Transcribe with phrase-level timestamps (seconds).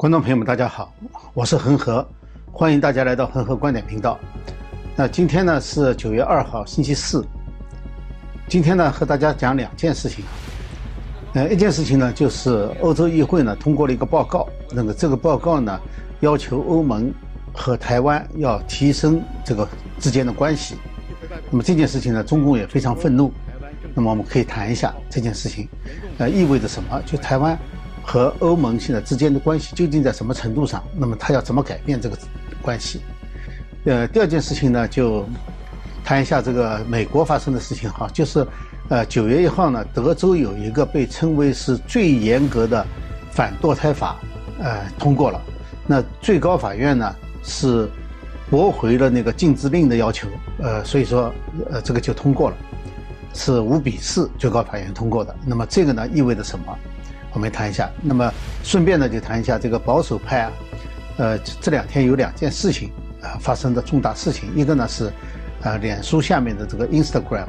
[0.00, 0.94] 观众朋友们，大家好，
[1.34, 2.02] 我是恒河，
[2.50, 4.18] 欢迎大家来到恒河观点频道。
[4.96, 7.22] 那今天呢是九月二号，星期四。
[8.48, 10.24] 今天呢和大家讲两件事情。
[11.34, 15.78] 呃，一件事情呢就是欧洲议会呢通过了一个报告，那么这个报告呢
[16.20, 17.12] 要求欧盟
[17.52, 20.76] 和台湾要提升这个之间的关系。
[21.50, 23.30] 那么这件事情呢，中共也非常愤怒。
[23.94, 25.68] 那么我们可以谈一下这件事情，
[26.16, 27.02] 呃，意味着什么？
[27.04, 27.54] 就台湾。
[28.10, 30.82] 和欧盟现在之间的关系究竟在什么程度上？
[30.96, 32.18] 那么他要怎么改变这个
[32.60, 33.02] 关系？
[33.84, 35.24] 呃，第二件事情呢，就
[36.04, 38.44] 谈一下这个美国发生的事情哈，就是
[38.88, 42.84] 呃九月一号呢，德州有一个被称为是最严格的
[43.30, 44.16] 反堕胎法，
[44.58, 45.40] 呃通过了。
[45.86, 47.14] 那最高法院呢
[47.44, 47.88] 是
[48.50, 50.26] 驳回了那个禁止令的要求，
[50.58, 51.32] 呃，所以说
[51.70, 52.56] 呃这个就通过了，
[53.34, 55.32] 是五比四最高法院通过的。
[55.46, 56.76] 那么这个呢意味着什么？
[57.32, 58.32] 我们谈一下，那么
[58.64, 60.52] 顺便呢就谈一下这个保守派啊，
[61.18, 62.90] 呃这两天有两件事情
[63.22, 65.12] 啊发生的重大事情，一个呢是，
[65.62, 67.46] 呃脸书下面的这个 Instagram，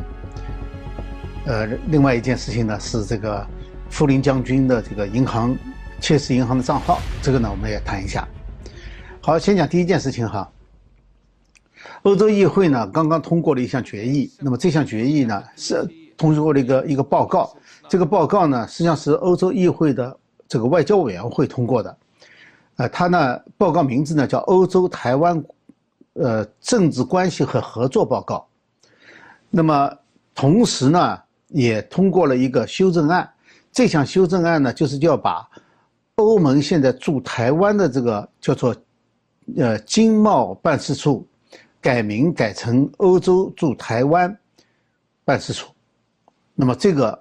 [1.45, 3.45] 呃另外一件事情呢是这个
[3.89, 5.57] 富林将军的这个银行，
[5.99, 8.27] 切实银行的账号，这个呢我们也谈一下。
[9.19, 10.47] 好，先讲第一件事情哈，
[12.03, 15.83] 欧洲议会呢刚刚通过了一项决议，那么这项决议呢是
[16.15, 17.51] 通过了一个一个报告。
[17.91, 21.97] 这个报告呢，实际上是欧洲议会的这个外交委员会通过的，
[22.77, 25.43] 呃，它呢报告名字呢叫《欧洲台湾，
[26.13, 28.47] 呃政治关系和合作报告》。
[29.49, 29.93] 那么
[30.33, 31.19] 同时呢，
[31.49, 33.29] 也通过了一个修正案。
[33.73, 35.45] 这项修正案呢，就是要把
[36.15, 38.73] 欧盟现在驻台湾的这个叫做
[39.57, 41.27] 呃经贸办事处
[41.81, 44.33] 改名改成欧洲驻台湾
[45.25, 45.69] 办事处。
[46.55, 47.20] 那么这个。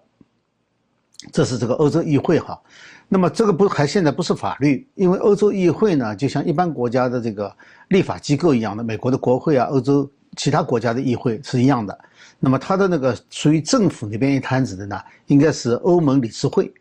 [1.32, 2.60] 这是这个欧洲议会哈，
[3.08, 7.54] 那么这个不还现在不是法律，因为欧洲议会呢，就像一般国家的这个
[7.88, 11.96] 立法机构一样的，美国的国会啊，欧洲其他国家的议会是一样的。
[12.38, 16.72] 那么它的那个属于政府那边一摊子的呢，应该是欧盟理事会。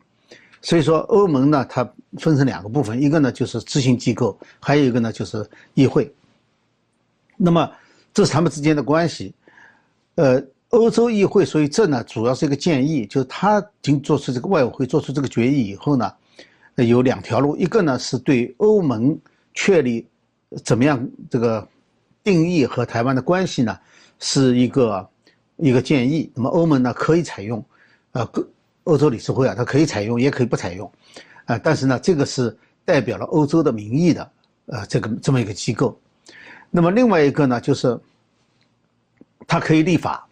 [0.61, 1.83] 所以说欧盟呢，它
[2.17, 6.13] 分成两个部分，一个呢就是执行机构，还有一个呢就是议会。
[7.37, 7.71] 那么
[8.13, 9.33] 这是他们之间的关系，
[10.15, 10.43] 呃。
[10.69, 16.11] 欧洲议会，所以这呢主要是一个建议，就是他经做出这个外委会做出这个决议以后呢，
[16.75, 19.17] 有两条路，一个呢是对欧盟
[19.55, 20.05] 确立
[20.63, 21.67] 怎么样这个
[22.23, 23.75] 定义和台湾的关系呢，
[24.19, 25.09] 是一个
[25.57, 26.31] 一个建议。
[26.35, 27.65] 那么欧盟呢可以采用，
[28.11, 28.29] 呃，
[28.83, 30.89] 欧洲理事会啊，它可以采用，也可以不采用，
[31.45, 34.31] 啊，但是呢这个是代表了欧洲的民意的，
[34.67, 35.99] 呃，这个这么一个机构。
[36.69, 37.99] 那么另外一个呢就是，
[39.47, 40.27] 它可以立法。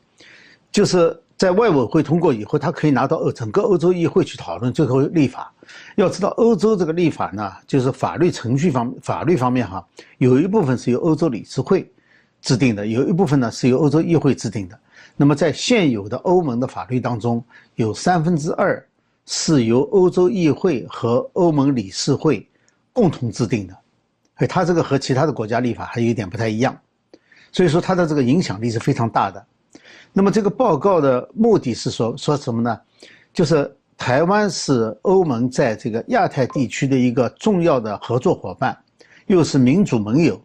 [0.72, 5.52] 就是在外委会通过以后，他可以拿到欧整个欧洲议会去讨论，最后立法。
[5.96, 9.86] 要知道，欧洲这个立法呢，就是法律程序方法律方面哈，
[10.18, 11.90] 有一部分是由欧洲理事会
[12.42, 14.80] 制定的，有一部分呢是由欧洲议会制定的。
[15.16, 17.44] 那么在现有的欧盟的法律当中，
[17.76, 18.84] 有三分之二
[19.26, 22.48] 是由欧洲议会和欧盟理事会
[22.94, 23.74] 共同制定的，
[24.38, 26.80] 所以它这个和其他的国家立法还有一点不太一样，
[27.52, 29.46] 所以说它的这个影响力是非常大的。
[30.14, 32.80] 那么这个报告的目的是说说什么呢？
[33.34, 38.76] 就是台湾是欧盟在这个亚太地区的一个重要的合作伙伴，
[39.28, 40.42] 又是民主盟友，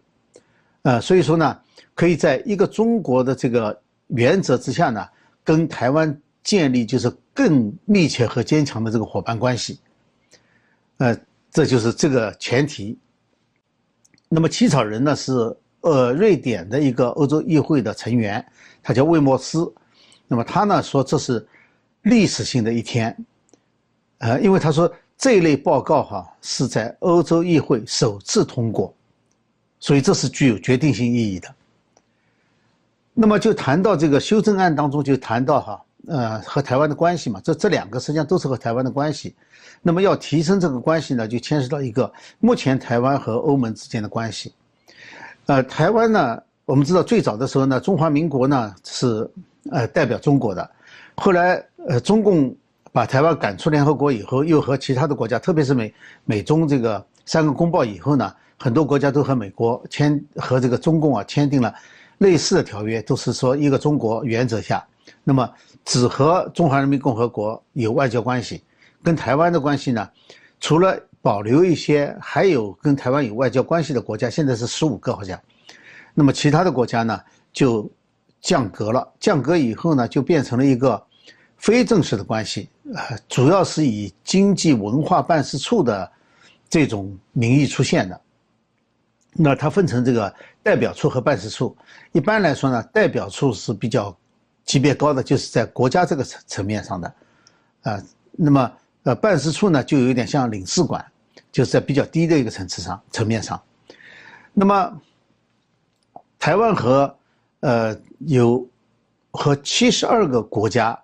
[0.82, 1.58] 呃，所以说呢，
[1.94, 5.08] 可以在一个中国的这个原则之下呢，
[5.42, 6.14] 跟台湾
[6.44, 9.80] 建立就是更密切和坚强的这个伙伴关系，
[10.98, 11.16] 呃，
[11.50, 12.98] 这就是这个前提。
[14.28, 15.56] 那么起草人呢是。
[15.82, 18.44] 呃，瑞典的一个欧洲议会的成员，
[18.82, 19.72] 他叫魏莫斯，
[20.26, 21.47] 那么他呢说这是
[22.03, 23.16] 历史性的一天，
[24.19, 28.94] 呃，因为他说这一类报告哈是在欧洲议会首次通过，
[29.81, 31.53] 所以这是具有决定性意义的。
[33.12, 39.34] 那么就谈到这个修正案当中，就谈到哈，呃，和台湾的关系嘛，这这两个实际上都是和台湾的关系。
[39.82, 44.55] 那么要提升这个关系呢，就牵涉到一个目前台湾和欧盟之间的关系。
[45.52, 49.31] 呃，台湾呢，我们知道最早的时候呢，中华民国呢是
[49.70, 50.70] 呃代表中国的，
[51.14, 52.56] 后来呃中共
[52.90, 55.94] 把台湾赶出联合国以后，又和其他的国家，特别是美
[56.25, 61.75] 美中这个三个公报以后呢，很多国家都和美国签和这个中共啊签订了
[62.16, 64.82] 类似的条约，都是说一个中国原则下，
[65.22, 65.46] 那么
[65.84, 68.62] 只和中华人民共和国有外交关系，
[69.02, 70.08] 跟台湾的关系呢，
[70.60, 70.99] 除了。
[71.22, 75.40] 保留一些，还有跟台湾有外交关系的国家，现在是十五个好像。
[76.12, 77.19] 那么其他的国家呢，
[77.52, 77.90] 就
[78.40, 79.08] 降格了。
[79.20, 81.02] 降格以后呢，就变成了一个
[81.56, 86.10] 非正式的关系，呃，主要是以经济文化办事处的
[86.69, 88.20] 这种名义出现的。
[89.34, 91.75] 那它分成这个代表处和办事处。
[92.10, 94.14] 一般来说呢，代表处是比较
[94.64, 97.14] 级别高的，就是在国家这个层层面上的，
[97.84, 98.02] 啊，
[98.32, 98.72] 那么
[99.04, 101.02] 呃办事处呢就有点像领事馆，
[101.52, 103.62] 就是在比较低的一个层次上层面上。
[104.52, 105.00] 那么
[106.38, 107.16] 台湾和
[107.60, 107.96] 呃
[108.26, 108.66] 有
[109.31, 110.99] 和七十二个国家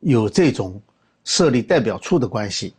[0.00, 0.80] 有这种
[1.24, 2.72] 设立代表处的关系，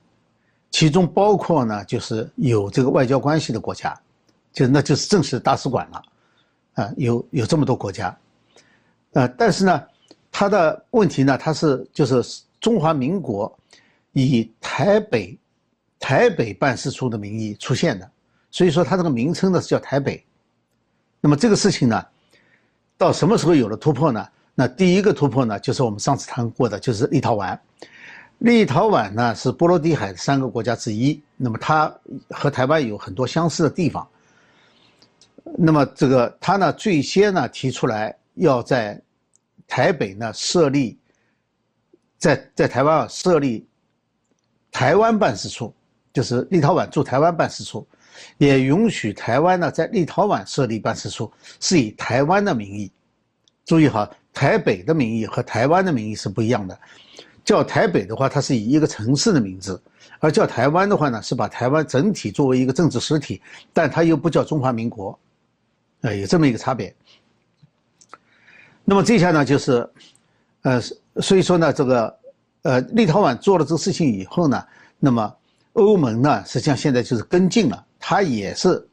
[0.71, 3.99] 其中包括呢就是有这个外交关系的国家。
[4.53, 6.01] 就那就是正式大使馆了，
[6.75, 8.17] 啊，有有这么多国家，
[9.11, 9.83] 呃，但是呢，
[10.31, 13.53] 它的问题呢，它是就是中华民国
[14.13, 15.37] 以台北
[16.05, 18.07] 台北办事处的名义出现的，
[18.51, 20.23] 所以说它这个名称呢是叫台北。
[21.19, 22.05] 那么这个事情呢，
[22.95, 24.23] 到什么时候有了突破呢？
[24.53, 27.57] 那第一个突破呢，就是我们上次谈过的，就是立陶宛。
[28.37, 31.91] 立陶宛呢是波罗的海三个国家之一，那么它
[32.29, 34.07] 和台湾有很多相似的地方。
[35.57, 39.01] 那么这个他呢，最先呢提出来要在
[39.67, 40.99] 台北呢设立，
[42.19, 43.67] 在在台湾设立
[44.71, 45.73] 台湾办事处，
[46.15, 47.85] 就是立陶宛驻台湾办事处，
[48.37, 51.29] 也允许台湾呢在立陶宛设立办事处，
[51.59, 52.89] 是以台湾的名义。
[53.65, 56.79] 注意哈，台北的名义和台湾的名义是不一样的。
[57.43, 59.75] 叫台北的话，它是以一个城市的名字；
[60.21, 63.41] 而叫台湾的话呢，是把台湾整体作为一个政治实体，
[63.73, 65.19] 但它又不叫中华民国。
[65.99, 66.95] 呃，有这么一个差别。
[68.85, 69.89] 那么这下呢，就是，
[70.61, 70.81] 呃，
[71.17, 72.19] 所以说呢，这个，
[72.61, 74.63] 呃，立陶宛做了这个事情以后呢，
[74.97, 75.35] 那么
[75.75, 78.85] 欧盟呢，实际上现在就是跟进了，他也是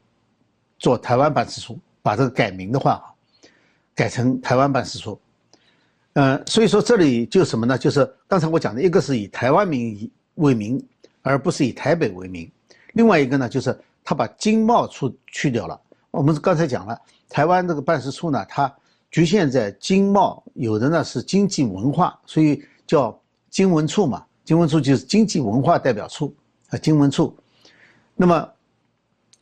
[0.77, 3.03] 做台湾办事处，把这个改名的话，
[3.95, 5.19] 改成台湾办事处。
[6.13, 7.77] 呃，所以说这里就什么呢？
[7.77, 10.83] 就是刚才我讲的一个是以台湾名义为名，
[11.21, 12.47] 而不是以台北为名；
[12.93, 15.79] 另外一个呢，就是他把经贸处去掉了。
[16.11, 16.99] 我们刚才讲了，
[17.29, 18.71] 台湾这个办事处呢，它
[19.09, 23.17] 局限在经贸，有的呢是经济文化，所以叫
[23.49, 24.23] 经文处嘛。
[24.43, 26.35] 经文处就是经济文化代表处
[26.73, 27.37] 啊，经文处。
[28.15, 28.49] 那么，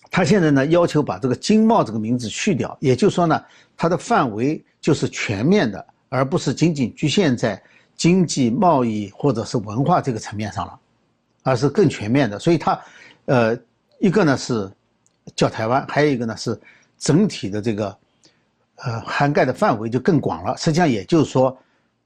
[0.09, 3.43] 他现在呢要求把这个经贸这个名字去掉，也就是说呢，
[3.75, 7.61] 它的范围就是全面的，而不是仅仅局限在
[7.95, 10.79] 经济贸易或者是文化这个层面上了，
[11.43, 12.37] 而是更全面的。
[12.37, 12.79] 所以它，
[13.25, 13.57] 呃，
[13.99, 14.71] 一个呢是。
[15.35, 16.59] 叫台湾，还有一个呢是
[16.97, 17.95] 整体的这个
[18.77, 20.57] 呃涵盖的范围就更广了。
[20.57, 21.55] 实际上也就是说，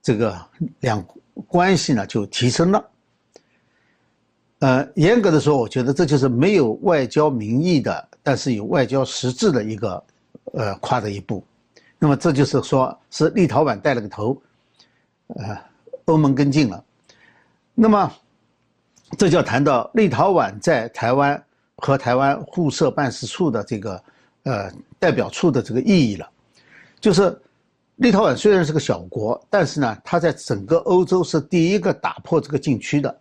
[0.02, 0.38] 这个
[0.82, 1.04] 两
[1.48, 2.86] 关系呢就提升了。
[4.66, 10.04] 呃，严格的说，我觉得这就是没有外交名义的，但是有外交实质的一个
[10.54, 11.44] 呃跨的一步。
[12.00, 14.42] 那么这就是说是立陶宛带了个头，
[15.28, 15.56] 呃，
[16.06, 16.84] 欧盟跟进了。
[17.76, 18.12] 那么
[19.20, 21.40] 这就要谈到立陶宛在台湾。
[21.80, 24.04] 和台湾互设办事处的这个，
[24.44, 26.28] 呃，代表处的这个意义了，
[27.02, 27.38] 就是
[27.98, 33.14] 立陶宛虽然是个小国，但是呢，它在整个欧洲是第一个打破这个禁区的，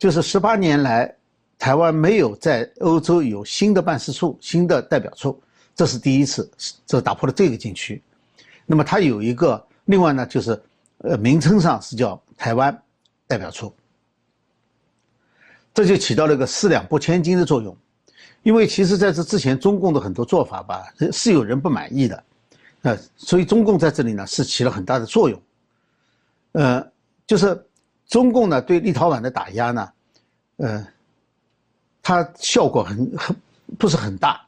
[0.00, 1.14] 就是十八年来，
[1.58, 5.38] 台湾没有在欧洲有新的办事处、新的代表处，
[5.74, 6.50] 这是第一次，
[6.86, 8.02] 这打破了这个禁区。
[8.64, 10.58] 那么它有一个，另外呢，就是
[11.02, 12.82] 呃，名称上是叫台湾
[13.26, 13.70] 代表处。
[15.74, 17.76] 这就起到了一个四两拨千斤的作用，
[18.42, 22.24] 因为其实在这之前，中共的很多做法吧，是有人不满意的，
[22.80, 25.42] 呃，所以中共在这里呢是起了很大的作用，
[26.52, 26.90] 呃，
[27.26, 27.62] 就是
[28.10, 29.88] 中共呢对立陶宛的打压呢，
[30.58, 30.86] 呃，
[32.02, 33.34] 它效果很很
[33.78, 34.42] 不是很大，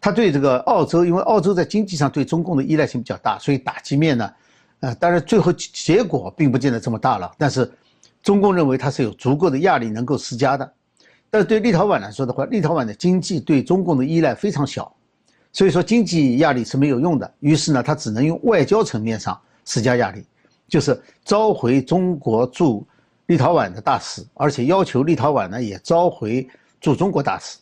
[0.00, 4.32] 它对这个澳洲，因为澳洲在经济上对中共的依赖性比较大，所以打击面呢，
[4.80, 7.70] 呃，当然最后结果并不见得这么大了，但是。
[8.22, 10.72] 中共认为它是有足够的压力能够施加的，
[11.28, 14.94] 但是对立陶宛来说的话，立陶宛的经济对中共的依赖非常小，
[15.52, 17.34] 所以说经济压力是没有用的。
[17.40, 20.24] 于是呢，他只能用外交层面上施加压力，
[20.68, 22.86] 就是召回中国驻
[23.32, 26.46] 立陶宛的大使，而且要求立陶宛呢也召回
[26.82, 27.56] 驻中国大使。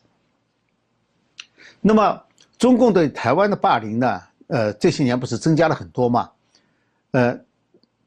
[1.81, 2.21] 那么，
[2.59, 6.29] 中共对台湾的霸凌呢，呃，这些年不是增加了很多吗？
[7.13, 7.39] 呃。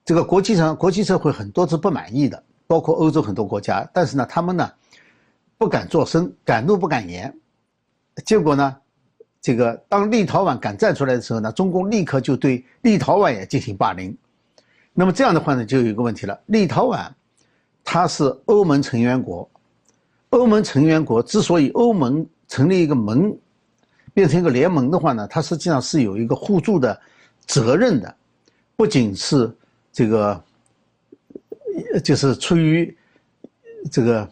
[0.05, 3.89] 这个国际上，国际社会很多是不满意的，包括欧洲很多国家。
[3.93, 4.69] 但是呢，他们呢
[5.57, 7.33] 不敢作声，敢怒不敢言。
[8.25, 8.75] 结果呢，
[9.41, 14.13] 这个当立陶宛敢站出来的时候呢，中共立刻就对立陶宛也进行霸凌。
[14.91, 17.09] 那么这样的话呢，就有一个问题了：立陶宛
[17.83, 19.49] 它是欧盟成员国，
[20.29, 23.35] 欧盟成员国之所以欧盟成立一个盟，
[24.13, 26.99] 变成一个联盟的话呢，它实际上是有一个互助的
[27.45, 28.15] 责任的，
[28.75, 29.51] 不仅是。
[29.95, 30.43] 这个
[32.03, 32.97] 就是出于
[33.91, 34.27] 这个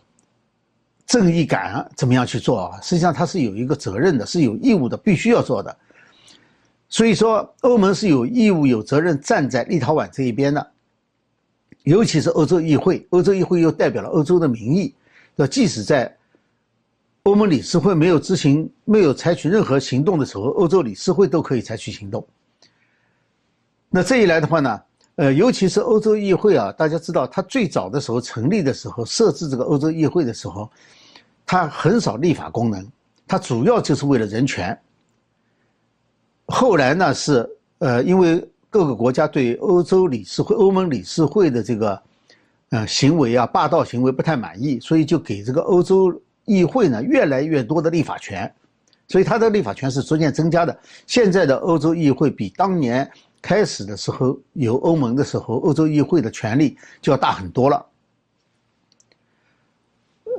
[1.06, 2.82] 正义感怎么样去做啊？
[2.82, 5.78] 实际上它是有一个责任的，是有义务的，必须要做的。
[6.90, 10.72] 所以说，欧盟是有义务、有责任站在立陶宛这一边的。
[11.84, 14.94] 尤其是欧洲议会，欧洲议会又代表了欧洲的民意。
[15.38, 16.16] 要即使在
[17.24, 22.26] 欧盟理事会没有执行、没有采取任何行动的时候，欧洲理事会都可以采取行动。
[23.90, 24.82] 那这一来的话呢，
[25.16, 30.70] 呃，尤其是欧洲议会啊，大家知道，它最早的时候成立的时候，设置这个欧洲议会的时候，
[31.46, 32.88] 它很少立法功能，
[33.28, 34.78] 它主要就是为了人权。
[36.48, 42.02] 后来呢，是呃，因为各个国家对欧洲理事会、欧盟理事会的这个
[42.70, 48.52] 呃行为啊，霸道行为不太满意，所以就给这个欧洲议会呢越来越多的立法权，
[49.08, 50.76] 所以它的立法权是逐渐增加的。
[51.06, 53.08] 现在的欧洲议会比当年。
[53.44, 57.86] 开始的时候有欧盟的时候，欧洲议会的权力就要大很多了。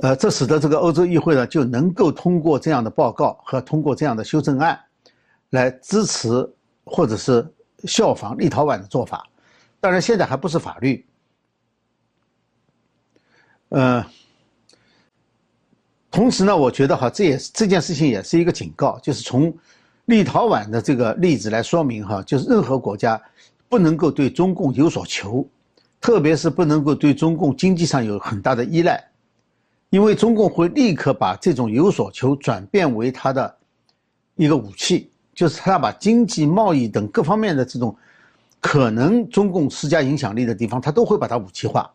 [0.03, 4.79] 呃，这使得这个欧洲议会呢就能够通过这样的报告和通过这样的修正案，
[5.51, 6.49] 来支持
[6.85, 7.45] 或者是
[7.85, 9.27] 效仿立陶宛的做法。
[9.81, 11.05] 当然，现在还不是法律。
[13.69, 14.05] 呃，
[16.11, 19.53] 同时呢，我觉得哈，这也这件事情也是一个警告，就是从。
[20.07, 23.23] 立陶宛的这个例子来说明哈，就是任何国家
[23.69, 25.49] 不能够对中共有所求，
[26.01, 29.03] 特别是不能够对中共经济上有很大的依赖，
[29.91, 33.57] 因为中共会立刻把这种有所求转变为他的
[34.35, 35.12] 一个武器，
[35.43, 37.97] 就是他把经济、贸易等各方面的这种
[38.61, 41.93] 可能中共施加影响力的地方，他都会把它武器化，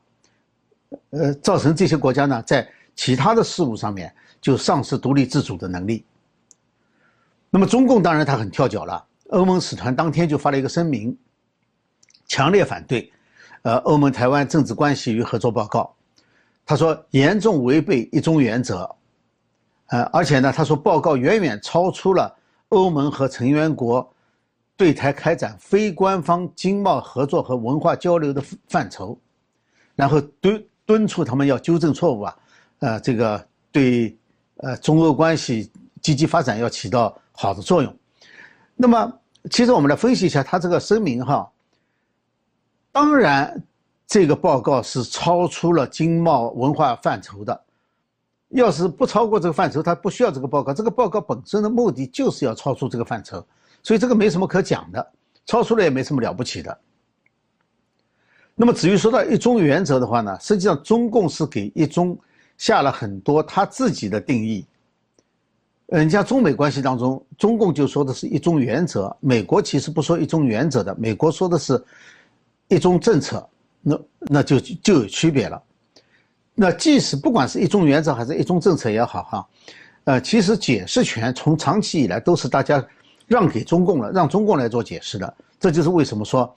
[1.11, 6.03] 呃，造成这些国家呢在其他的事物上面就丧失独立自主的能力。
[7.49, 11.17] 那么中共当然他很跳脚了，欧盟使团当天就发了一个声明，
[12.27, 13.09] 强烈反对，
[13.61, 15.95] 呃，欧盟台湾政治关系与合作报告，
[16.65, 18.93] 他说严重违背一中原则，
[19.85, 22.36] 呃，而且呢，他说报告远远超出了
[22.69, 24.13] 欧盟和成员国
[24.75, 29.19] 对台开展非官方经贸合作和文化交流的范畴，
[29.95, 32.37] 然后敦敦促他们要纠正错误啊，
[32.79, 34.17] 呃，这个对
[34.57, 35.71] 呃中欧关系
[36.01, 37.17] 积极发展要起到。
[37.39, 37.95] 好的作用，
[38.75, 39.13] 那么
[39.51, 41.47] 其实我们来分析一下他这个声明哈。
[42.91, 43.63] 当然，
[44.07, 47.63] 这个报告是超出了经贸文化范畴的。
[48.49, 50.73] 要是不超过这个范畴，他不需要这个报告。
[50.73, 53.45] 这个报告本身的目的就是要超出这个范畴，
[53.83, 55.05] 所以这个没什么可讲的，
[55.45, 56.77] 超出了也没什么了不起的。
[58.55, 62.17] 那么至于说到一中原则的话呢，实际上中共是给一中
[62.57, 64.65] 下了很多他自己的定义。
[65.87, 71.81] 呃，你像中美关系当中，中共就说的是一中原则，美国其实不说一中原则的，美国说的是
[72.67, 73.47] 一中政策，
[73.81, 75.61] 那那就就有区别了。
[76.59, 79.47] 那即使不管是一中原则还是一中政策也好，哈，
[80.05, 82.83] 呃，其实解释权从长期以来都是大家
[83.27, 86.51] 让给中共了，让中共来做解释的，这就是为什么说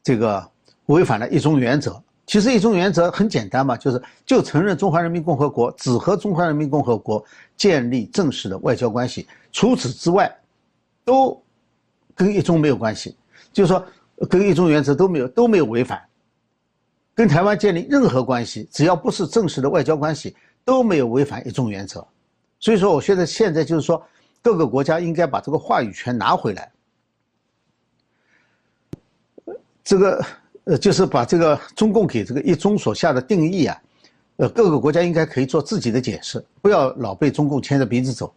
[0.00, 0.48] 这个
[0.86, 2.00] 违反了一中原则。
[2.24, 7.22] 其实一中原则很简单嘛，就是就承认中华人民共和国只和中华人民共和国
[7.56, 10.32] 建立正式的外交关系，除此之外，
[11.04, 11.42] 都
[12.14, 13.16] 跟一中没有关系。
[13.52, 13.84] 就是说，
[14.30, 16.00] 跟一中原则都没有都没有违反，
[17.14, 22.06] 跟台湾建立任何关系，只要不是正式的外交关系，都没有违反一中原则。
[22.58, 24.04] 所以说，我现在现在就是说，
[24.40, 26.72] 各个国家应该把这个话语权拿回来。
[29.84, 30.24] 这个。
[30.64, 33.82] 呃，就是把这个中共给这个一中所下的定义啊，
[34.36, 38.32] 呃，各个国家应该可以做自己的解释，不要老被中共牵着鼻子走。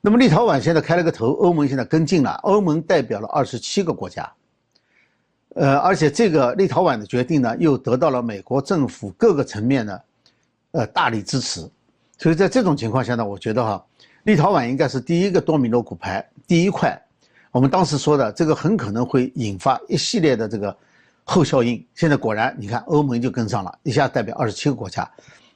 [0.00, 4.26] 那么立陶宛现在开了个头，欧盟现在跟进了，欧盟代表了二十七个国家，
[5.54, 10.02] 呃，而且这个立陶宛的决定呢，又得到了美国政府各个层面的
[10.72, 11.68] 呃大力支持，
[12.16, 13.84] 所以在这种情况下呢，我觉得哈，
[14.24, 17.00] 立陶宛应该是第一个多米诺骨牌，第一块。
[17.50, 20.76] 我们当时说的这个很可能会引发一系列的这个。
[21.30, 25.06] 后效应，现在果然，你看欧盟就跟上了，一下代表二十七个国家，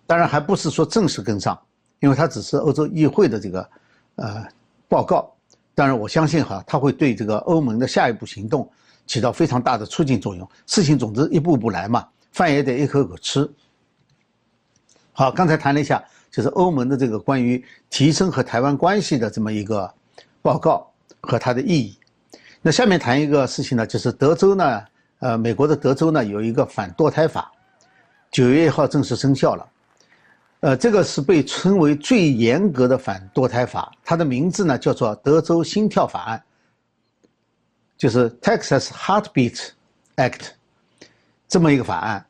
[0.06, 1.58] 当然还不是说正式跟上，
[2.00, 3.70] 因为它只是欧洲议会的这个
[4.16, 4.46] 呃
[4.86, 5.32] 报告。
[5.74, 8.70] 当然，我相信哈，它会对这个欧盟的下一步行动
[9.06, 10.48] 起到非常大的促进作用。
[10.66, 13.48] 事情总之一步步来嘛，饭也得一口口吃。
[15.12, 19.92] 好，刚才谈了一下，就是欧盟的这个关于提升和台湾关系的这么一个
[20.40, 20.90] 报告
[21.20, 21.98] 和它的意义。
[22.62, 24.82] 那下面谈一个事情呢，就是德州呢。
[25.18, 27.52] 呃，美国的德州呢有一个反堕胎法，
[28.32, 29.68] 九月一号正式生效了。
[30.58, 36.42] 呃，这个是被称为最严格的反堕胎法，它的名字呢叫做德州心跳法案，
[38.02, 39.68] 就是 Texas Heartbeat
[40.16, 40.48] Act
[41.46, 42.26] 这么一个法案。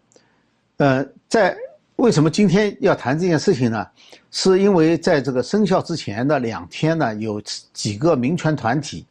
[0.76, 1.56] 呃，在
[1.96, 3.86] 为什么今天要谈这件事情呢？
[4.30, 7.40] 是因为在这个生效之前的两天呢，有
[7.72, 9.06] 几个民权团体，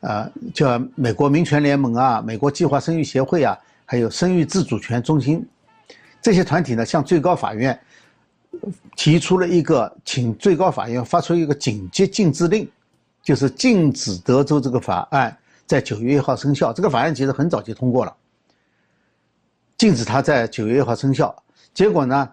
[0.00, 5.42] 呃，叫美国民权联盟啊、美国计划生育协会啊，还有生育自主权中心，
[6.20, 7.78] 这些团体呢，向最高法院
[8.94, 12.70] 提出了一个，请最高法院发出一个紧急禁止令，
[13.22, 15.34] 就是禁止德州这个法案
[15.68, 16.72] 在九月一号生效。
[16.72, 18.16] 这个法案其实很早就通过了，
[19.76, 21.32] 禁止它在九月一号生效。
[21.72, 22.28] 结果呢？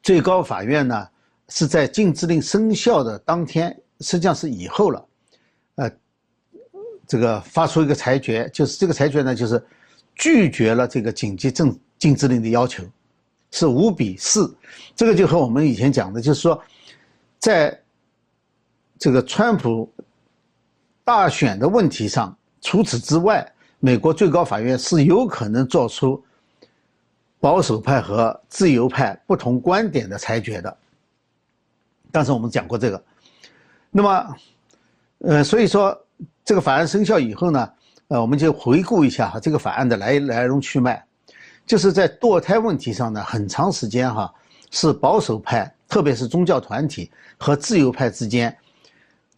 [0.00, 1.06] 最高法院呢
[1.48, 5.08] 是在禁制令生效的当天，实际上是以后了，
[5.74, 5.90] 呃，
[7.06, 9.62] 这个发出一个裁决，就是这个裁决呢，就是
[10.14, 12.84] 拒绝了这个紧急政禁制令的要求，
[13.50, 14.56] 是五比四。
[14.94, 16.62] 这个就和我们以前讲的，就是说，
[17.38, 17.78] 在
[18.98, 19.92] 这个川普
[21.08, 23.50] 大选的问题上，除此之外，
[23.80, 26.22] 美国最高法院是有可能做出。
[27.40, 30.76] 保守派和自由派不同观点的裁决的，
[32.12, 33.02] 但是我们讲过这个，
[33.90, 34.36] 那么，
[35.20, 35.98] 呃，所以说
[36.44, 37.70] 这个法案生效以后呢，
[38.08, 41.02] 呃，我们就回顾一下哈这个法案的来来龙去脉，
[41.64, 44.30] 就是在堕胎问题上呢，很长时间哈
[44.70, 48.54] 是保守派，特别是宗教团体和自由派之间，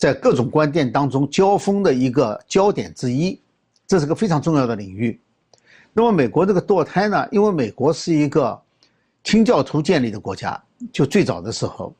[0.00, 3.38] 在各种观点当中交锋的一个焦点之一，
[3.86, 5.20] 这是个非常重要的领域。
[5.92, 7.28] 那么美国这个堕胎呢？
[7.30, 8.58] 因为美国是一个
[9.22, 10.58] 清教徒建立的国家，
[10.90, 11.94] 就最早的时候，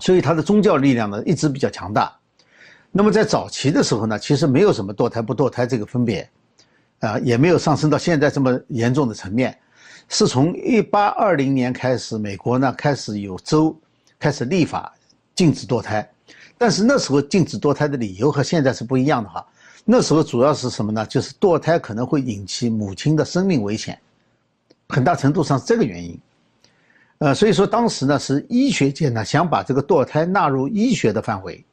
[0.00, 2.10] 所以它的宗教力量呢一直比较强大。
[2.90, 6.26] 那么在早期的时候呢，其实没有什么堕胎不堕胎这个分别，
[7.00, 9.54] 啊，也没有上升到现在这么严重的层面。
[10.08, 13.78] 是从一八二零年开始，美国呢开始有州
[14.18, 14.90] 开始立法
[15.34, 16.08] 禁止堕胎，
[16.58, 19.46] 但是那时候禁止堕胎的理由和现在是不一样的哈。
[19.84, 21.06] 那时候主要是什么呢？
[21.06, 23.98] 就是堕胎可能会引起母亲的生命危险，
[24.88, 26.20] 很大程度上是这个原因。
[27.18, 31.64] 呃，所以说当时呢是医学界呢想把这个堕胎纳入医学的范围，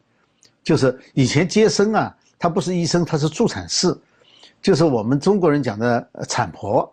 [0.63, 3.95] 就是以前接生啊，他不是医生，他是助产士，
[4.61, 6.91] 就是我们中国人讲的产婆，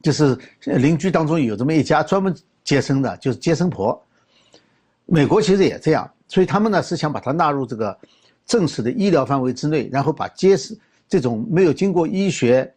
[0.00, 4.00] 就是邻居当中有这么一家专门接生的，就是接生婆。
[5.04, 7.98] 美国其实也这样，所以他们呢是想把它纳入这个。
[8.44, 10.76] 正式的医疗范围之内，然后把接生
[11.08, 12.68] 这种没有经过医学，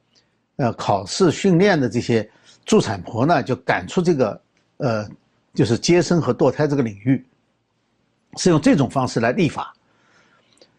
[0.57, 2.29] 呃考试训练的这些
[2.63, 4.41] 助产婆呢，就赶出这个
[4.77, 5.09] 呃，
[5.55, 7.25] 就是接生和堕胎这个领域，
[8.37, 9.73] 是用这种方式来立法。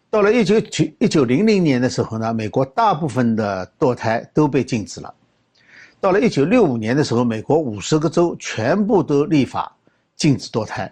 [0.08, 5.12] 到了一九九一九零零年的时候呢，美国大部分的堕胎都被禁止了。
[6.00, 9.76] 到了一九六五年的时候，美国五十个州全部都立法
[10.14, 10.90] 禁止堕胎。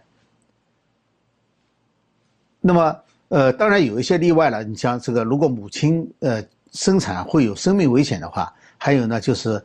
[2.64, 3.00] 那么。
[3.29, 4.62] 呃，当然有一些例外了。
[4.62, 9.61] 你像这个，如果母亲呃生产会有生命危险的话，还有呢就是，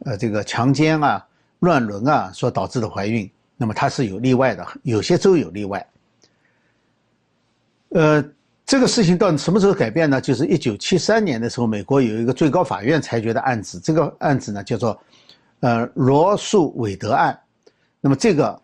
[0.00, 1.24] 呃，这个强奸啊、
[1.60, 4.66] 乱伦啊所导致的怀孕，那么它是有例外的。
[4.82, 5.86] 有些州有例外。
[7.90, 8.24] 呃，
[8.66, 10.20] 这个事情到什么时候改变呢？
[10.20, 14.98] 就是一九七三年的时候，美国有一个最高法院裁决的案子，这个案子呢叫做，
[15.60, 17.38] 呃，罗素韦德案。
[18.00, 18.60] 那么这个，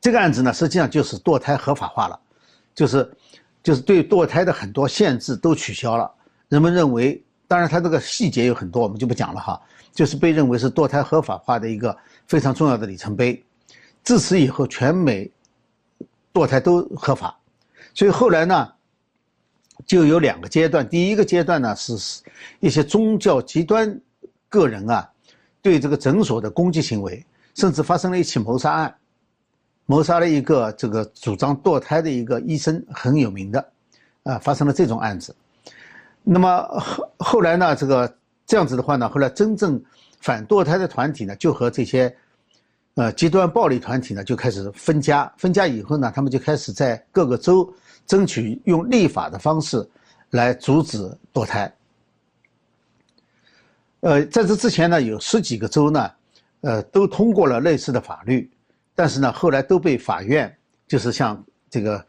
[0.00, 2.20] 这个案子呢，实际上就是堕胎合法化了。
[2.78, 3.10] 就是，
[3.60, 6.08] 就是对堕胎的很多限制都取消了。
[6.48, 9.60] 人们认为，当然它这个细节有很多，我们就不讲了哈。
[9.92, 11.96] 就是被认为是堕胎合法化的一个
[12.28, 13.44] 非常重要的里程碑。
[14.04, 15.28] 自此以后，全美
[16.32, 17.36] 堕胎都合法。
[17.94, 18.68] 所以后来呢，
[19.84, 20.88] 就有两个阶段。
[20.88, 22.22] 第一个阶段呢，是
[22.60, 24.00] 一些宗教极端
[24.48, 25.10] 个人啊，
[25.60, 28.94] 对这个诊所的攻击行为，甚至发生了一起谋杀案。
[29.90, 33.72] 谋杀了一个这个主张堕胎的一个医生，很有名的，
[34.22, 35.34] 啊，发生了这种案子。
[36.22, 39.82] 那么后后来呢，这个这样子的话呢，后来真正
[40.20, 42.14] 反堕胎的团体呢，就和这些
[42.96, 45.32] 呃极端暴力团体呢就开始分家。
[45.38, 47.72] 分家以后呢，他们就开始在各个州
[48.06, 49.88] 争取用立法的方式
[50.32, 51.72] 来阻止堕胎。
[54.00, 56.10] 呃，在这之前呢，有十几个州呢，
[56.60, 58.50] 呃，都通过了类似的法律。
[58.98, 60.52] 但是呢，后来都被法院，
[60.88, 62.04] 就是像这个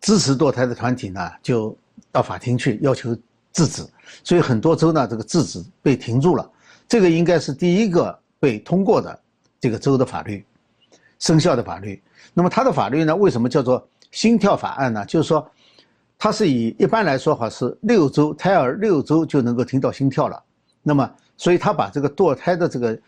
[0.00, 1.78] 支持堕胎的团体呢，就
[2.10, 3.14] 到法庭去要求
[3.52, 3.86] 制止，
[4.24, 6.50] 所以很多州呢，这个制止被停住了。
[6.88, 9.16] 这个应该是第一个被通过的
[9.60, 10.44] 这个州的法律，
[11.20, 12.02] 生效的法律。
[12.32, 15.04] 那么它的法律呢，为什么叫做心跳法案呢？
[15.04, 15.48] 就是说，
[16.18, 20.42] 它是以一般来说哈是六周胎儿六周就能够听到心跳了。
[20.82, 22.98] 那么，所以他把这个堕胎的这个。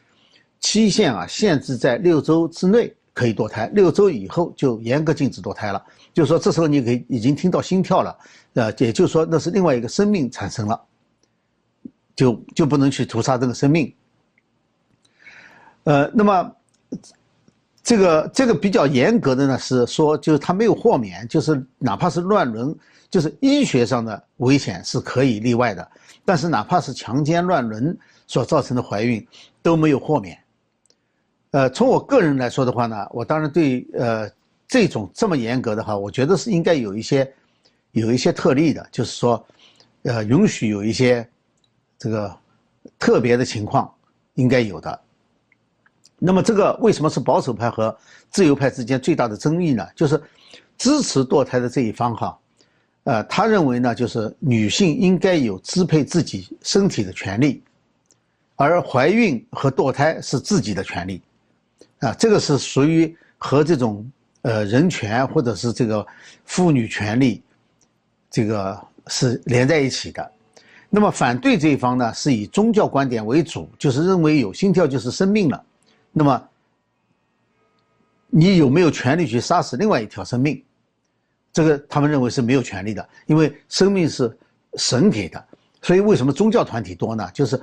[0.66, 5.80] 期限啊，限制在六周之内可以堕胎，六周以后就严格禁止堕胎了。
[6.12, 8.18] 就是说，这时候你可以已经听到心跳了，
[8.54, 10.84] 呃，也就是说那是另外一个生命产生了，
[12.16, 13.94] 就就不能去屠杀这个生命。
[15.84, 16.52] 呃，那么
[17.80, 22.76] 这个这个比较严格的呢，是说就是他没有豁免，就是哪怕是乱伦，
[23.08, 25.88] 就是医学上的危险是可以例外的，
[26.24, 29.24] 但是哪怕是强奸乱伦所造成的怀孕
[29.62, 30.36] 都没有豁免。
[31.56, 34.30] 呃，从我个人来说的话呢，我当然对呃
[34.68, 37.32] 这种这么严格的话，我觉得是应该有一些
[37.92, 39.42] 有一些特例的，就是说，
[40.02, 41.26] 呃，允许有一些
[41.96, 42.36] 这个
[42.98, 43.90] 特别的情况
[44.34, 45.00] 应该有的。
[46.18, 47.96] 那么这个为什么是保守派和
[48.28, 49.88] 自由派之间最大的争议呢？
[49.96, 50.22] 就是
[50.76, 52.38] 支持堕胎的这一方哈，
[53.04, 57.62] 呃，他认为呢，就是女性应该有支配自己身体的权利，
[58.56, 61.22] 而怀孕和堕胎是自己的权利，
[62.00, 64.10] 啊，这个是属于和这种
[64.42, 66.06] 呃人权或者是这个
[66.44, 67.42] 妇女权利，
[68.30, 70.32] 这个是连在一起的。
[70.88, 75.64] 那么反对这一方呢，是以宗教观点为主，就是认为有心跳就是生命了。
[76.12, 76.48] 那么，
[78.28, 80.62] 你有没有权利去杀死另外一条生命？
[81.52, 84.34] 这个他们认为是没有权利的，因为生命是
[84.74, 85.44] 神给的。
[85.82, 87.28] 所以为什么宗教团体多呢？
[87.32, 87.60] 就是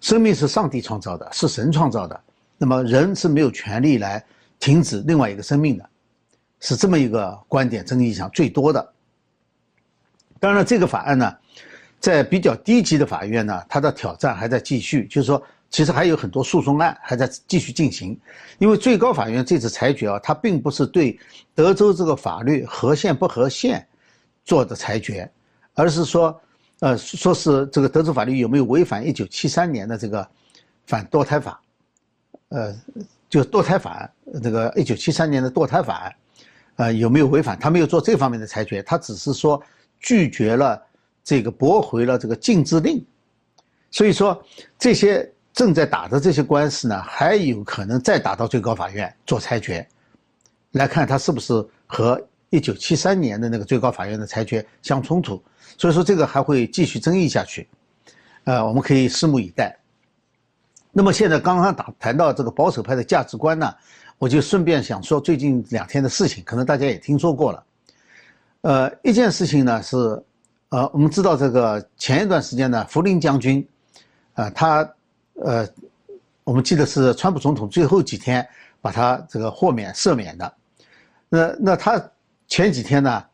[0.00, 2.20] 生命是上帝创造的，是神创造的。
[2.62, 4.22] 那么人是没有权利来
[4.58, 5.88] 停止另外一个生命的，
[6.60, 8.92] 是这么一个观点争议上最多的。
[10.38, 11.34] 当然，这个法案呢，
[11.98, 15.42] 在比较低级的法院呢，它的挑战还在继续，就是说。
[15.72, 18.18] 其实还有很多诉讼案还在继续进行，
[18.58, 21.16] 因为最高法院这次裁决啊，它并不是对
[21.54, 23.86] 德州这个法律合宪不合宪
[24.44, 25.30] 做的裁决，
[25.74, 26.40] 而是说，
[26.80, 30.28] 呃，说是这个德州法律有没有违反一九七三年的这个
[30.86, 31.62] 反堕胎法，
[32.50, 32.72] 呃，
[33.28, 34.08] 就堕胎法，
[34.40, 36.14] 这个一九七三年的堕胎法案，
[36.76, 37.58] 呃，有没有违反？
[37.58, 39.60] 他没有做这方面的裁决，他只是说
[39.98, 40.80] 拒绝了
[41.24, 43.04] 这个驳回了这个禁制令，
[43.90, 44.40] 所以说
[44.78, 45.28] 这些。
[45.52, 49.86] 正在打的这些官司呢，还有可能再打到最高法院做裁决，
[50.70, 51.52] 来看他是不是
[51.86, 55.42] 和一九七三年的那个最高法院的裁决相冲突。
[55.76, 57.68] 所以说这个还会继续争议下去，
[58.44, 59.76] 呃，我们可以拭目以待。
[60.92, 63.74] 那么现在刚刚打谈到这个保守派的价值观呢，
[64.18, 67.64] 我就顺便想说最近两天的事情，可能大家也听说过了。
[68.62, 69.96] 呃，一件事情呢是，
[70.68, 73.66] 呃，我们知道这个前一段时间呢，福林将军，
[74.34, 74.88] 啊，他。
[75.42, 75.66] 呃，
[76.44, 78.46] 我们记得是川普总统最后几天
[78.82, 80.54] 把他这个豁免赦免的。
[81.30, 81.98] 那那他
[82.46, 83.24] 前几天呢，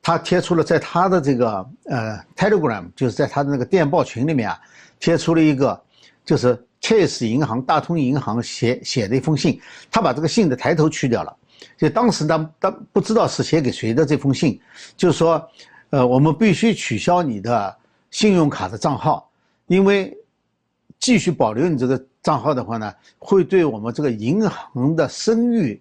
[0.00, 4.58] 他贴出了在他的这个呃 Telegram，就是在他的那个电报群里面啊，
[4.98, 5.78] 贴出了一个
[6.24, 9.60] 就是 Chase 银行、大通银行写写的一封信。
[9.90, 11.36] 他把这个信的抬头去掉了，
[11.76, 14.60] 就当时他他不知道是写给谁的这封信，
[14.96, 15.48] 就是说，
[15.90, 17.76] 呃，我们必须取消你的
[18.10, 19.30] 信用卡的账号，
[19.66, 20.14] 因为。
[21.00, 25.80] 继续保留你这个账号的话呢，会对我们这个银行的声誉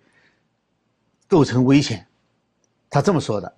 [1.27, 2.05] 构成危险。
[2.87, 3.53] 他这么说的。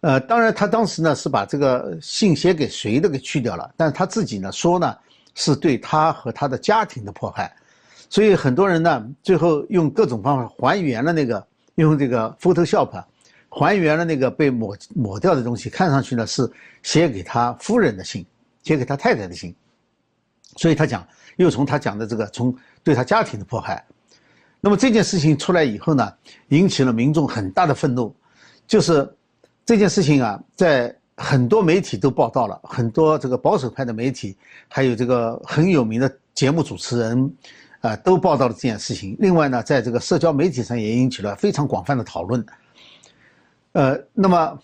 [0.00, 4.94] 呃，当然他当时呢是把这个信写给谁的给去掉了，但是他自己呢说呢
[5.40, 7.50] 是对他和他的家庭的迫害。
[8.10, 13.02] 所以很多人呢最后用各种方法还原了那个用这个 Photoshop
[13.48, 16.50] 还原了那个被抹抹掉的东西，看上去呢是
[16.82, 18.26] 写给他夫人的信，
[18.62, 19.54] 写给他太太的信。
[20.56, 23.82] 所以他讲，又从他讲的这个，从对他家庭的迫害，
[24.60, 26.12] 那么这件事情出来以后呢，
[26.48, 28.14] 引起了民众很大的愤怒，
[28.66, 29.08] 就是
[29.64, 34.36] 这件事情啊，在很多媒体都报道了，很多这个保守派的媒体，
[34.68, 37.32] 还有这个很有名的节目主持人，
[37.80, 39.14] 啊，都报道了这件事情。
[39.20, 42.44] 另外呢，在这个社交媒体上也引起了非常广泛的讨论。
[43.72, 44.58] 呃，那么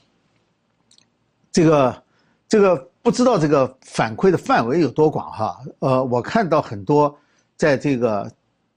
[1.53, 2.03] 这个
[2.49, 2.89] 这个。
[3.07, 5.61] 不知道这个反馈的范围有多广哈？
[5.79, 7.17] 呃，我看到很多
[7.57, 8.29] 在这个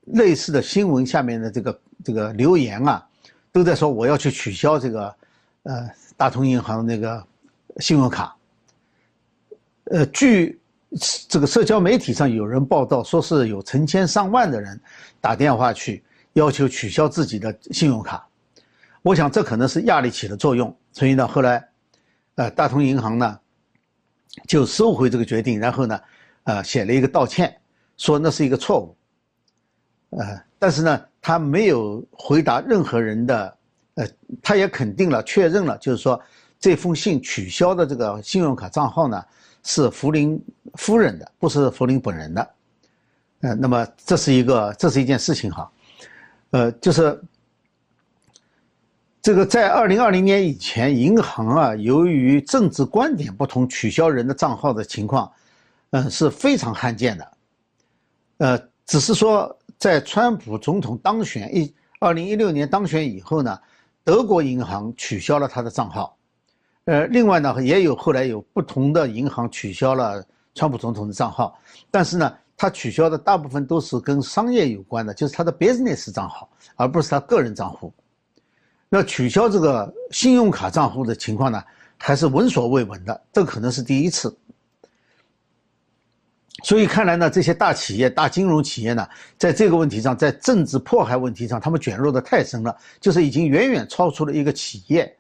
[0.04, 3.04] 类似的新闻下面的这个这个留言啊，
[3.52, 5.16] 都在说我要去取消这个
[5.64, 7.26] 呃大通银行那个
[7.80, 8.36] 信用卡。
[9.86, 10.60] 呃，据
[11.28, 14.80] 这个社交媒体上有人报道，说是有成千上万的人
[15.20, 18.28] 打电话去要求取消自己的信用卡。
[19.02, 21.68] 我想这可能是压力起了作用，所以呢，后来
[22.36, 23.40] 呃大通银行呢。
[24.48, 26.00] 就收回这个决定，然后呢，
[26.44, 27.54] 呃，写了一个道歉，
[27.98, 28.96] 说那是一个错误，
[30.12, 33.58] 呃，但是呢，他没有回答任何人的，
[33.96, 34.08] 呃，
[34.42, 36.22] 他也肯定了、确认了，就是说
[36.60, 39.24] 这封信取消的这个信用卡账号呢
[39.64, 40.40] 是福林
[40.76, 42.50] 夫人的，不是福林本人的，
[43.42, 45.72] 呃，那么这是一个，这是一件事情哈，
[46.52, 47.22] 呃，就是。
[49.22, 55.30] 这个在二零二零年以前，银行啊，由于政治观点不同取消人的账号的情况，
[55.90, 57.32] 嗯，是非常罕见的。
[58.38, 63.60] 呃，只是说在川普总统当选一二零一六年当选以后呢，
[64.06, 66.16] 德国银行取消了他的账号。
[66.90, 70.26] 呃，另外呢，也有后来有不同的银行取消了
[70.56, 71.56] 川普总统的账号，
[71.92, 77.94] 但是呢，他取消的大部分都是跟商业有关的，就是他的 business 账号，而不是他个人账户。
[78.90, 81.64] 那取消这个信用卡账户的情况呢，
[81.96, 84.36] 还是闻所未闻的，这可能是第一次。
[86.64, 95.16] 所以看来呢，这些大企业、大金融企业呢，在这个问题上，在政治迫害问题上，他们卷入的太深了，就是已经远远超出了一个企业，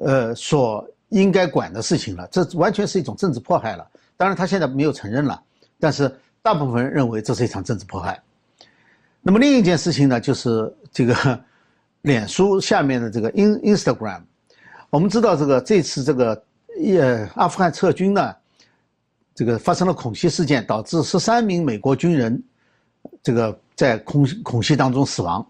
[0.00, 2.26] 呃，所应该管的事情了。
[2.30, 3.86] 这完全是一种政治迫害了。
[4.16, 5.42] 当然，他现在没有承认了，
[5.78, 8.20] 但是大部分人认为这是一场政治迫害。
[9.22, 11.40] 那么另一件事情呢，就是这个
[12.02, 14.22] 脸书下面的这个 In Instagram，
[14.90, 16.42] 我们知道这个这次这个
[16.84, 18.34] 呃阿富汗撤军呢。
[19.38, 22.42] 这个发生了恐袭事件，导致十三名美国军人，
[23.22, 25.46] 这个在恐恐袭当中死亡。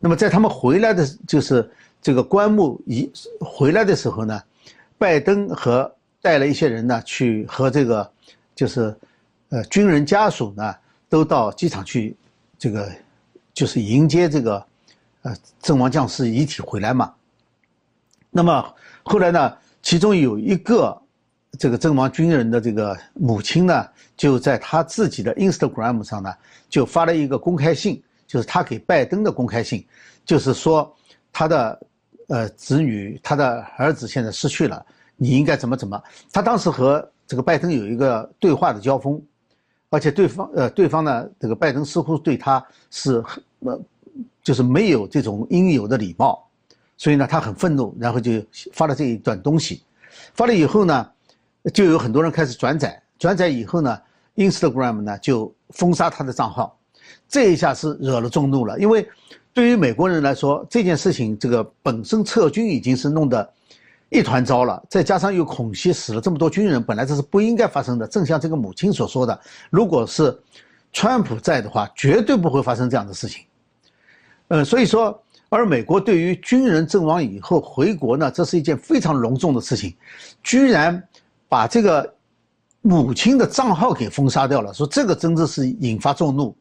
[0.00, 1.70] 那么在他们回来的，就是
[2.04, 4.40] 这个棺木一回来的时候呢，
[4.98, 8.12] 拜登和带了一些人呢去和这个，
[8.54, 8.94] 就是
[9.48, 10.74] 呃军人家属呢
[11.08, 12.14] 都到机场去，
[12.58, 12.92] 这个
[13.54, 14.66] 就是迎接这个
[15.22, 17.12] 呃阵亡将士遗体回来嘛。
[18.30, 21.00] 那么后来呢，其中有一个。
[21.56, 26.34] 这个阵亡军人的这个母亲呢，就在他自己的 Instagram 上呢，
[26.68, 29.86] 就发了一个公开信，就是他给拜登的公开信，
[30.24, 30.92] 就是说
[31.32, 31.80] 他的
[32.28, 34.84] 呃子女，他的儿子现在失去了，
[35.16, 36.02] 你应该怎么怎么。
[36.32, 39.20] 他当时和这个拜登有一个对话的交锋，
[39.90, 43.22] 而且对方呃对方呢，这个拜登似乎对他是
[43.60, 43.80] 呃
[44.42, 46.46] 就是没有这种应有的礼貌，
[46.96, 48.32] 所以呢他很愤怒，然后就
[48.72, 49.82] 发了这一段东西，
[50.34, 51.10] 发了以后呢。
[51.72, 53.98] 就有很多人开始转载，转载以后呢
[54.36, 56.78] ，Instagram 呢就封杀他的账号，
[57.26, 58.78] 这一下是惹了众怒了。
[58.78, 59.08] 因为
[59.54, 63.48] 对于美国人来说，这件事情这个本身撤军已经是弄得
[64.10, 68.06] 一团糟了，再加上又恐袭死了这么多军人，本来这是不应该发生的。
[68.06, 69.40] 正像这个母亲所说的，
[69.70, 70.36] 如果是
[70.92, 73.44] 川普在的话，绝对不会发生这样的事情。
[74.48, 79.94] 呃，所以说，而美国对于军人阵亡以后回国呢，这是一件非常隆重的事情，
[80.42, 81.02] 居然。
[81.46, 82.12] 把这个
[82.80, 86.56] 母亲的账号给封杀掉了，说这个真的是引发众怒。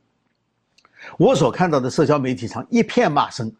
[1.17, 3.51] 我所看到的社交媒体上一片骂声，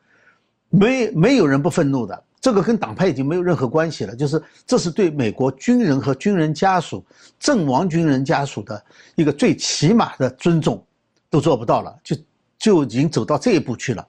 [0.70, 2.24] 没没有人不愤怒的。
[2.42, 7.06] 这个跟党派已经没有任何关系了，就是这是对美国军人和军人家属、
[7.40, 8.84] 阵亡军人家属的
[9.16, 10.86] 一个最起码的尊重
[11.30, 12.16] 都做不到了，就
[12.58, 14.08] 就已经走到这一步去了。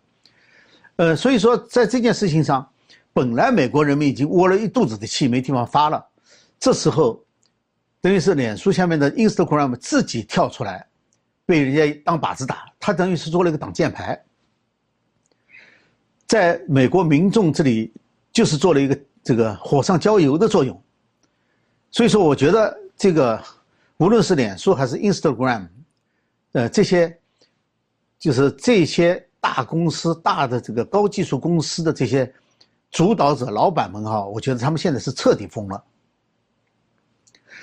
[0.97, 2.69] 呃，所以说在这件事情上，
[3.13, 6.05] 本来美国人民已经窝了一肚子的气，没地方发了。
[6.59, 7.25] 这时候，
[8.01, 10.85] 等于是脸书下面的 Instagram 自己跳出来，
[11.47, 14.19] 被人家当靶子打，他等于是做了一个挡箭牌，
[16.27, 17.93] 在美国民众这里
[18.33, 20.81] 就是做了一个这个火上浇油的作用。
[21.91, 23.43] 所以说，我觉得这个
[23.99, 25.69] 无论是脸书还是 Instagram，
[26.53, 27.17] 呃，这些
[28.19, 32.33] 就是这些大公司、大的这个高技术公司的这些
[32.91, 35.85] 主导者、老板们哈，我觉得他们现在是彻底疯了。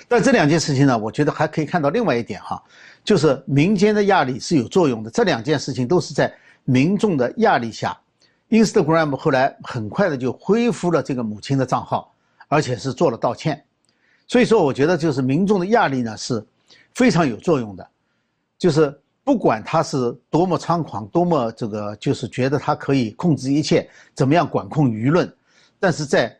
[0.08, 2.62] 但这两件事情呢，我觉得还可以看到另外一点哈，
[3.04, 5.10] 就是民间的压力是有作用的。
[5.10, 6.32] 这两件事情都是在
[6.64, 7.96] 民众的压力下
[8.50, 12.12] ，Instagram 后来很快的就恢复了这个母亲的账号，
[12.48, 13.64] 而且是做了道歉。
[14.26, 16.44] 所以说，我觉得就是民众的压力呢是
[16.94, 17.88] 非常有作用的，
[18.58, 19.96] 就是不管他是
[20.28, 25.32] 多么猖狂，多么这个就是觉得他可以控制一切，怎么样管控舆论，
[25.80, 26.36] 但是在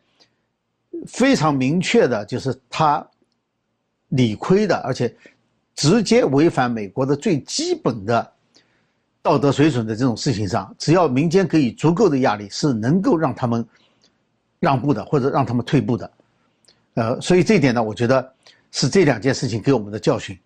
[1.07, 3.03] 非常明确的就是他。
[4.15, 5.11] 理亏的，而且
[5.75, 8.31] 直接违反美国的最基本的
[9.23, 13.65] 道德水准的这种事情上，只要民间给予足够的压力，是能够让他们
[14.59, 16.11] 让步的，或者让他们退步的。
[16.93, 18.33] 呃，所以这一点呢，我觉得
[18.71, 20.37] 是这两件事情给我们的教训，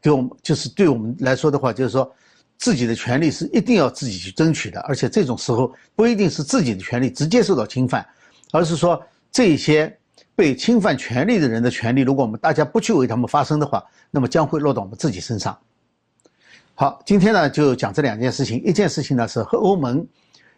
[0.00, 2.12] 给我们就是对我们来说的话，就是说
[2.58, 8.04] 自己的权利是一定要自己去争取的，而且这种时候不一定是自己的权利直接受到侵犯，
[8.50, 9.96] 而是说这些。
[10.34, 15.56] 被侵犯权利的人的权利，如果我们大家不去为他们发声的话，那么将会落到我们自己身上。
[16.74, 18.62] 好，今天呢就讲这两件事情。
[18.64, 20.04] 一件事情呢是和欧盟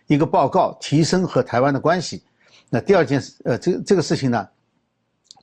[0.06, 2.22] 一个报告提升和台湾的关系。
[2.70, 4.48] 那第二件事，呃，这这个事情呢，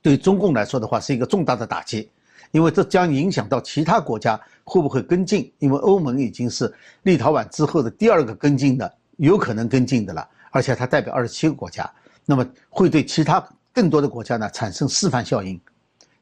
[0.00, 2.10] 对中共来说的话是一个重大的打击，
[2.52, 5.52] 因为这将影响到其他国家会不会跟进。
[5.58, 11.88] 因为欧盟已经是立陶宛之后的第二个跟进的，有可能跟进的了，而且它代表二十七个国家，
[12.24, 13.46] 那么会对其他。
[13.72, 15.60] 更多的国家呢产生示范效应，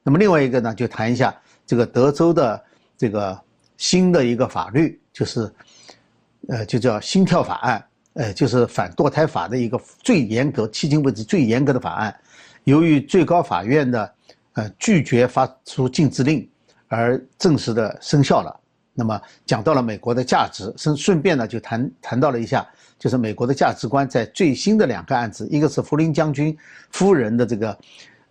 [0.03, 1.35] 那么另外一个呢就谈一下
[1.67, 2.65] 这个德州的
[2.97, 3.39] 这个
[3.77, 5.53] 新的一个法律，就是，
[6.49, 7.85] 呃，就叫心跳法案，
[8.15, 12.15] 呃，就是反堕胎法的一个最严格、迄今为止最严格的法案。
[12.65, 14.15] 由于最高法院的
[14.53, 16.49] 呃拒绝发出禁止令，
[16.89, 18.61] 而正式的生效了。
[19.01, 26.55] 那么讲到了美国的价值，顺顺便呢就谈谈到了一下，就是美国的价值观在最新的两个案子，一个是福林将军
[26.91, 27.79] 夫人的这个，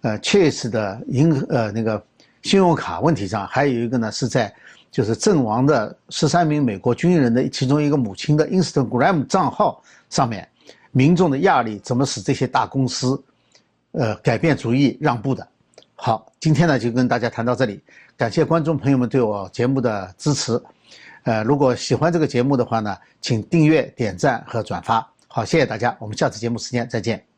[0.01, 1.99] 呃，Chase 的银呃那个
[2.43, 4.53] 信用卡问题上，还有一个呢是在
[4.91, 10.47] 就是阵亡的十三名美国军人的其中一个母亲的 Instagram 账号上面，
[10.91, 13.19] 民众的压力怎么使这些大公司，
[13.93, 15.47] 呃改变主意让步的。
[16.01, 17.83] 好，今天呢就跟大家谈到这里。
[18.15, 20.57] 感谢观众朋友们对我节目的支持，
[21.23, 25.05] 呃，如果喜欢这个节目的话呢，请订阅、点赞和转发。
[25.27, 27.28] 好，谢谢大家，我们下次节目时间再见。